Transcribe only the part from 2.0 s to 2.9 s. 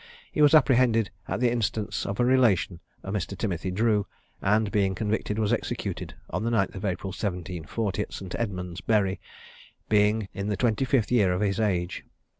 of a relation,